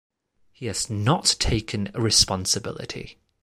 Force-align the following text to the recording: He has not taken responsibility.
He 0.51 0.65
has 0.65 0.89
not 0.89 1.35
taken 1.37 1.91
responsibility. 1.93 3.19